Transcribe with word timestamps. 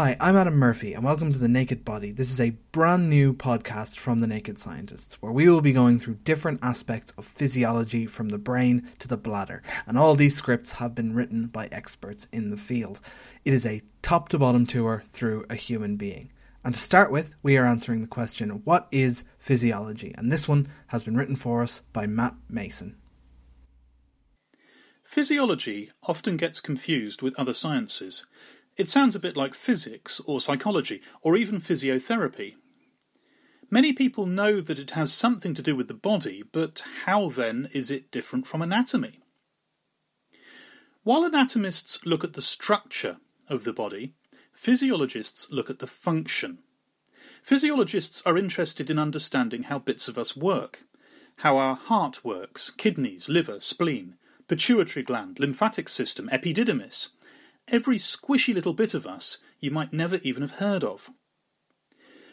Hi, 0.00 0.16
I'm 0.20 0.36
Adam 0.36 0.54
Murphy, 0.54 0.92
and 0.94 1.02
welcome 1.02 1.32
to 1.32 1.40
The 1.40 1.48
Naked 1.48 1.84
Body. 1.84 2.12
This 2.12 2.30
is 2.30 2.40
a 2.40 2.56
brand 2.70 3.10
new 3.10 3.34
podcast 3.34 3.98
from 3.98 4.20
The 4.20 4.28
Naked 4.28 4.56
Scientists, 4.56 5.20
where 5.20 5.32
we 5.32 5.48
will 5.48 5.60
be 5.60 5.72
going 5.72 5.98
through 5.98 6.20
different 6.22 6.60
aspects 6.62 7.12
of 7.18 7.24
physiology 7.24 8.06
from 8.06 8.28
the 8.28 8.38
brain 8.38 8.88
to 9.00 9.08
the 9.08 9.16
bladder, 9.16 9.60
and 9.88 9.98
all 9.98 10.14
these 10.14 10.36
scripts 10.36 10.70
have 10.70 10.94
been 10.94 11.16
written 11.16 11.48
by 11.48 11.68
experts 11.72 12.28
in 12.30 12.50
the 12.50 12.56
field. 12.56 13.00
It 13.44 13.52
is 13.52 13.66
a 13.66 13.82
top 14.00 14.28
to 14.28 14.38
bottom 14.38 14.66
tour 14.66 15.02
through 15.10 15.46
a 15.50 15.56
human 15.56 15.96
being. 15.96 16.30
And 16.62 16.74
to 16.74 16.80
start 16.80 17.10
with, 17.10 17.34
we 17.42 17.56
are 17.56 17.66
answering 17.66 18.00
the 18.00 18.06
question 18.06 18.50
what 18.62 18.86
is 18.92 19.24
physiology? 19.40 20.14
And 20.16 20.30
this 20.30 20.46
one 20.46 20.68
has 20.86 21.02
been 21.02 21.16
written 21.16 21.34
for 21.34 21.60
us 21.60 21.82
by 21.92 22.06
Matt 22.06 22.36
Mason. 22.48 22.94
Physiology 25.02 25.90
often 26.04 26.36
gets 26.36 26.60
confused 26.60 27.20
with 27.20 27.34
other 27.36 27.54
sciences. 27.54 28.26
It 28.78 28.88
sounds 28.88 29.16
a 29.16 29.20
bit 29.20 29.36
like 29.36 29.56
physics 29.56 30.20
or 30.20 30.40
psychology 30.40 31.02
or 31.20 31.36
even 31.36 31.60
physiotherapy. 31.60 32.54
Many 33.70 33.92
people 33.92 34.24
know 34.24 34.60
that 34.60 34.78
it 34.78 34.92
has 34.92 35.12
something 35.12 35.52
to 35.54 35.62
do 35.62 35.74
with 35.74 35.88
the 35.88 35.94
body, 35.94 36.44
but 36.52 36.84
how 37.04 37.28
then 37.28 37.68
is 37.74 37.90
it 37.90 38.12
different 38.12 38.46
from 38.46 38.62
anatomy? 38.62 39.20
While 41.02 41.24
anatomists 41.24 42.06
look 42.06 42.22
at 42.22 42.34
the 42.34 42.42
structure 42.42 43.16
of 43.48 43.64
the 43.64 43.72
body, 43.72 44.14
physiologists 44.54 45.50
look 45.50 45.68
at 45.68 45.80
the 45.80 45.86
function. 45.88 46.58
Physiologists 47.42 48.22
are 48.24 48.38
interested 48.38 48.90
in 48.90 48.98
understanding 48.98 49.64
how 49.64 49.80
bits 49.80 50.06
of 50.06 50.16
us 50.16 50.36
work, 50.36 50.84
how 51.38 51.56
our 51.56 51.74
heart 51.74 52.24
works, 52.24 52.70
kidneys, 52.70 53.28
liver, 53.28 53.58
spleen, 53.58 54.14
pituitary 54.46 55.02
gland, 55.02 55.40
lymphatic 55.40 55.88
system, 55.88 56.28
epididymis, 56.32 57.08
every 57.70 57.96
squishy 57.96 58.54
little 58.54 58.74
bit 58.74 58.94
of 58.94 59.06
us 59.06 59.38
you 59.60 59.70
might 59.70 59.92
never 59.92 60.18
even 60.22 60.42
have 60.42 60.58
heard 60.58 60.84
of. 60.84 61.10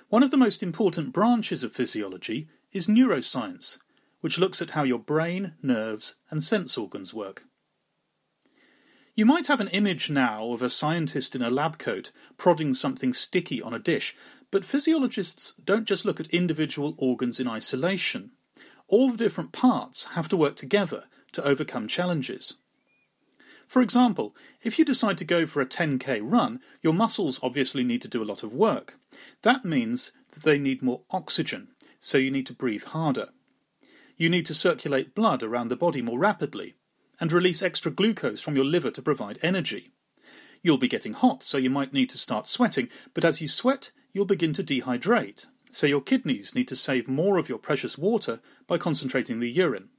One 0.09 0.23
of 0.23 0.31
the 0.31 0.37
most 0.37 0.61
important 0.61 1.13
branches 1.13 1.63
of 1.63 1.73
physiology 1.73 2.47
is 2.71 2.87
neuroscience, 2.87 3.79
which 4.21 4.37
looks 4.37 4.61
at 4.61 4.71
how 4.71 4.83
your 4.83 4.99
brain, 4.99 5.53
nerves, 5.61 6.15
and 6.29 6.43
sense 6.43 6.77
organs 6.77 7.13
work. 7.13 7.43
You 9.15 9.25
might 9.25 9.47
have 9.47 9.61
an 9.61 9.69
image 9.69 10.09
now 10.09 10.51
of 10.51 10.61
a 10.61 10.69
scientist 10.69 11.35
in 11.35 11.41
a 11.41 11.49
lab 11.49 11.77
coat 11.77 12.11
prodding 12.37 12.73
something 12.73 13.13
sticky 13.13 13.61
on 13.61 13.73
a 13.73 13.79
dish, 13.79 14.15
but 14.51 14.65
physiologists 14.65 15.53
don't 15.63 15.85
just 15.85 16.05
look 16.05 16.19
at 16.19 16.27
individual 16.27 16.95
organs 16.97 17.39
in 17.39 17.47
isolation. 17.47 18.31
All 18.87 19.09
the 19.09 19.17
different 19.17 19.53
parts 19.53 20.05
have 20.07 20.27
to 20.29 20.37
work 20.37 20.55
together 20.55 21.05
to 21.31 21.43
overcome 21.43 21.87
challenges. 21.87 22.55
For 23.67 23.81
example, 23.81 24.35
if 24.61 24.77
you 24.77 24.85
decide 24.85 25.17
to 25.17 25.25
go 25.25 25.45
for 25.45 25.61
a 25.61 25.65
10k 25.65 26.21
run, 26.23 26.59
your 26.81 26.93
muscles 26.93 27.39
obviously 27.41 27.83
need 27.83 28.01
to 28.03 28.07
do 28.07 28.21
a 28.21 28.25
lot 28.25 28.43
of 28.43 28.53
work. 28.53 28.97
That 29.41 29.65
means 29.65 30.11
that 30.31 30.43
they 30.43 30.59
need 30.59 30.81
more 30.81 31.01
oxygen, 31.11 31.69
so 31.99 32.17
you 32.17 32.31
need 32.31 32.45
to 32.47 32.53
breathe 32.53 32.83
harder. 32.83 33.29
You 34.17 34.29
need 34.29 34.45
to 34.45 34.53
circulate 34.53 35.15
blood 35.15 35.43
around 35.43 35.69
the 35.69 35.75
body 35.75 36.01
more 36.01 36.19
rapidly, 36.19 36.75
and 37.19 37.31
release 37.31 37.61
extra 37.61 37.91
glucose 37.91 38.41
from 38.41 38.55
your 38.55 38.65
liver 38.65 38.91
to 38.91 39.01
provide 39.01 39.39
energy. 39.41 39.91
You'll 40.61 40.77
be 40.77 40.87
getting 40.87 41.13
hot, 41.13 41.43
so 41.43 41.57
you 41.57 41.69
might 41.69 41.93
need 41.93 42.09
to 42.11 42.17
start 42.17 42.47
sweating, 42.47 42.89
but 43.13 43.25
as 43.25 43.41
you 43.41 43.47
sweat, 43.47 43.91
you'll 44.13 44.25
begin 44.25 44.53
to 44.53 44.63
dehydrate, 44.63 45.45
so 45.71 45.87
your 45.87 46.01
kidneys 46.01 46.55
need 46.55 46.67
to 46.69 46.75
save 46.75 47.07
more 47.07 47.37
of 47.37 47.49
your 47.49 47.57
precious 47.57 47.97
water 47.97 48.39
by 48.67 48.77
concentrating 48.77 49.39
the 49.39 49.51
urine. 49.51 49.89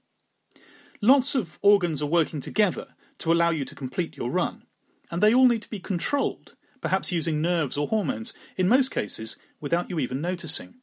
Lots 1.01 1.34
of 1.34 1.58
organs 1.61 2.03
are 2.03 2.06
working 2.06 2.41
together 2.41 2.89
to 3.19 3.33
allow 3.33 3.50
you 3.50 3.64
to 3.64 3.75
complete 3.75 4.17
your 4.17 4.31
run, 4.31 4.62
and 5.11 5.22
they 5.22 5.34
all 5.34 5.47
need 5.47 5.62
to 5.62 5.70
be 5.70 5.81
controlled, 5.81 6.55
perhaps 6.81 7.12
using 7.12 7.41
nerves 7.41 7.77
or 7.77 7.89
hormones, 7.89 8.34
in 8.56 8.69
most 8.69 8.91
cases 8.91 9.36
without 9.61 9.89
you 9.91 9.98
even 9.98 10.20
noticing. 10.20 10.75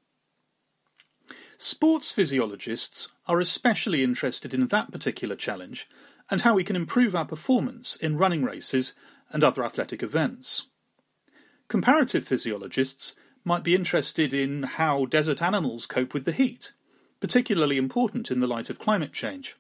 Sports 1.58 2.12
physiologists 2.12 3.12
are 3.28 3.40
especially 3.40 4.04
interested 4.04 4.54
in 4.54 4.68
that 4.68 4.92
particular 4.92 5.36
challenge 5.36 5.88
and 6.30 6.42
how 6.42 6.56
we 6.56 6.64
can 6.64 6.76
improve 6.76 7.16
our 7.16 7.26
performance 7.26 7.96
in 7.96 8.18
running 8.18 8.44
races 8.44 8.94
and 9.32 9.44
other 9.44 9.64
athletic 9.64 10.02
events. 10.02 10.68
Comparative 11.68 12.26
physiologists 12.28 13.16
might 13.44 13.64
be 13.64 13.76
interested 13.76 14.34
in 14.34 14.64
how 14.64 15.06
desert 15.06 15.42
animals 15.42 15.86
cope 15.86 16.14
with 16.14 16.26
the 16.26 16.32
heat, 16.32 16.74
particularly 17.20 17.78
important 17.78 18.32
in 18.32 18.40
the 18.40 18.48
light 18.48 18.70
of 18.70 18.80
climate 18.80 19.14
change, 19.14 19.56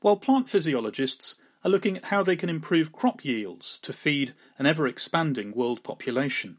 while 0.00 0.16
plant 0.16 0.48
physiologists 0.48 1.36
are 1.64 1.70
looking 1.70 1.96
at 1.96 2.04
how 2.04 2.22
they 2.22 2.36
can 2.36 2.48
improve 2.48 2.92
crop 2.92 3.24
yields 3.24 3.78
to 3.80 3.92
feed 3.92 4.32
an 4.58 4.66
ever 4.66 4.86
expanding 4.86 5.52
world 5.52 5.82
population. 5.82 6.58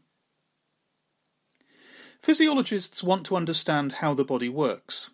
Physiologists 2.20 3.02
want 3.02 3.26
to 3.26 3.36
understand 3.36 3.92
how 3.94 4.14
the 4.14 4.24
body 4.24 4.48
works, 4.48 5.10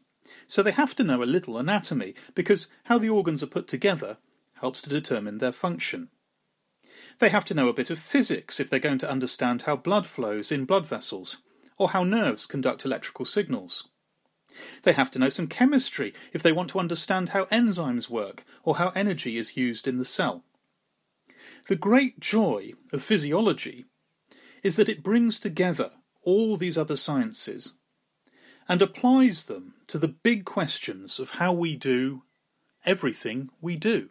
so 0.47 0.63
they 0.63 0.73
have 0.73 0.95
to 0.97 1.05
know 1.05 1.23
a 1.23 1.25
little 1.25 1.57
anatomy 1.57 2.15
because 2.35 2.69
how 2.85 2.99
the 2.99 3.09
organs 3.09 3.43
are 3.43 3.47
put 3.47 3.67
together 3.67 4.19
helps 4.61 4.83
to 4.83 4.91
determine 4.91 5.39
their 5.39 5.53
function. 5.53 6.09
They 7.19 7.31
have 7.31 7.45
to 7.47 7.55
know 7.55 7.69
a 7.69 7.75
bit 7.75 7.91
of 7.91 7.99
physics 7.99 8.61
if 8.61 8.69
they're 8.69 8.79
going 8.79 8.99
to 8.99 9.11
understand 9.11 9.63
how 9.63 9.77
blood 9.77 10.07
flows 10.07 10.53
in 10.53 10.67
blood 10.67 10.87
vessels, 10.87 11.39
or 11.77 11.91
how 11.91 12.05
nerves 12.05 12.47
conduct 12.47 12.85
electrical 12.85 13.25
signals. 13.25 13.89
They 14.83 14.93
have 14.93 15.11
to 15.13 15.19
know 15.19 15.29
some 15.29 15.47
chemistry 15.47 16.15
if 16.33 16.43
they 16.43 16.53
want 16.53 16.71
to 16.71 16.79
understand 16.79 17.31
how 17.31 17.45
enzymes 17.47 18.09
work 18.09 18.45
or 18.63 18.77
how 18.77 18.91
energy 18.91 19.37
is 19.37 19.57
used 19.57 19.87
in 19.87 19.99
the 19.99 20.05
cell. 20.05 20.45
The 21.69 21.77
great 21.77 22.21
joy 22.21 22.73
of 22.93 23.03
physiology 23.03 23.87
is 24.63 24.77
that 24.77 24.89
it 24.89 25.03
brings 25.03 25.39
together 25.39 25.93
all 26.23 26.57
these 26.57 26.79
other 26.79 26.97
sciences 26.97 27.75
and 28.69 28.83
applies 28.83 29.45
them 29.45 29.75
to 29.87 29.99
the 29.99 30.09
big 30.09 30.45
questions 30.45 31.19
of 31.19 31.31
how 31.31 31.53
we 31.53 31.77
do 31.77 32.23
everything 32.85 33.51
we 33.61 33.77
do. 33.77 34.11